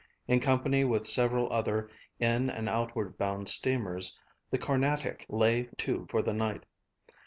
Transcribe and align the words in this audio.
In 0.27 0.39
company 0.39 0.83
with 0.83 1.05
several 1.05 1.53
other 1.53 1.87
in 2.19 2.49
and 2.49 2.67
outward 2.67 3.19
bound 3.19 3.47
steamers, 3.49 4.17
the 4.49 4.57
Carnatic 4.57 5.27
lay 5.29 5.69
to 5.77 6.07
for 6.09 6.23
the 6.23 6.33
night. 6.33 6.63